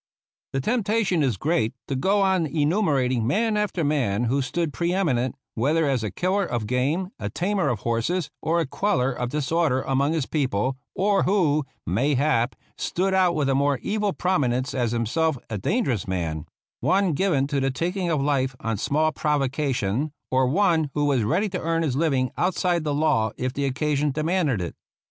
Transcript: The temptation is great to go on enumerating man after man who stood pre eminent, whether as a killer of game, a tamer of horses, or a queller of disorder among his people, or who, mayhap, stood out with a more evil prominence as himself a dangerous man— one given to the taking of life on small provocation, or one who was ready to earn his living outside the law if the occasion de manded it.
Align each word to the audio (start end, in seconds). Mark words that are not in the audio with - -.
The 0.53 0.61
temptation 0.61 1.21
is 1.21 1.37
great 1.37 1.75
to 1.87 1.95
go 1.95 2.23
on 2.23 2.47
enumerating 2.47 3.27
man 3.27 3.55
after 3.55 3.83
man 3.83 4.23
who 4.23 4.41
stood 4.41 4.73
pre 4.73 4.91
eminent, 4.93 5.35
whether 5.53 5.87
as 5.87 6.03
a 6.03 6.09
killer 6.09 6.43
of 6.43 6.65
game, 6.65 7.09
a 7.19 7.29
tamer 7.29 7.69
of 7.69 7.81
horses, 7.81 8.31
or 8.41 8.59
a 8.59 8.65
queller 8.65 9.11
of 9.11 9.29
disorder 9.29 9.83
among 9.83 10.13
his 10.13 10.25
people, 10.25 10.75
or 10.95 11.21
who, 11.21 11.65
mayhap, 11.85 12.55
stood 12.79 13.13
out 13.13 13.35
with 13.35 13.47
a 13.47 13.53
more 13.53 13.77
evil 13.83 14.11
prominence 14.11 14.73
as 14.73 14.91
himself 14.91 15.37
a 15.51 15.59
dangerous 15.59 16.07
man— 16.07 16.47
one 16.91 17.13
given 17.13 17.45
to 17.45 17.59
the 17.59 17.69
taking 17.69 18.09
of 18.09 18.19
life 18.19 18.55
on 18.59 18.77
small 18.77 19.11
provocation, 19.11 20.11
or 20.31 20.47
one 20.47 20.89
who 20.95 21.05
was 21.05 21.21
ready 21.21 21.47
to 21.49 21.61
earn 21.61 21.83
his 21.83 21.95
living 21.95 22.31
outside 22.39 22.83
the 22.83 22.91
law 22.95 23.31
if 23.37 23.53
the 23.53 23.65
occasion 23.65 24.09
de 24.09 24.23
manded 24.23 24.61
it. 24.61 24.73